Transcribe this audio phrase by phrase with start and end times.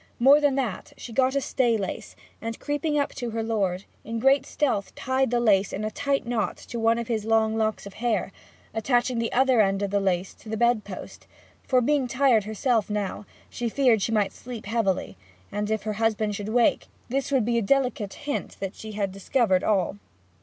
[0.17, 4.47] More than that, she got a staylace, and, creeping up to her lord, in great
[4.47, 7.93] stealth tied the lace in a tight knot to one of his long locks of
[7.93, 8.31] hair,
[8.73, 11.27] attaching the other end of the lace to the bedpost;
[11.67, 15.17] for, being tired herself now, she feared she might sleep heavily;
[15.51, 19.11] and, if her husband should wake, this would be a delicate hint that she had
[19.11, 19.97] discovered all.